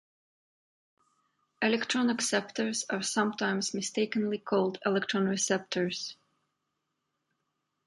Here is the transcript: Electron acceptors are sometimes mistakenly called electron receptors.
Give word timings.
Electron 1.61 2.07
acceptors 2.07 2.85
are 2.89 3.03
sometimes 3.03 3.75
mistakenly 3.75 4.39
called 4.39 4.79
electron 4.83 5.27
receptors. 5.27 6.15